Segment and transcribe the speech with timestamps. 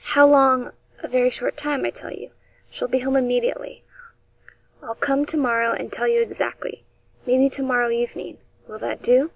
[0.00, 2.30] 'How long a very short time, I tell you.
[2.70, 3.84] She'll be home immediately.
[4.82, 6.84] I'll come to morrow and tell you exactly
[7.26, 9.30] maybe to morrow evening will that do?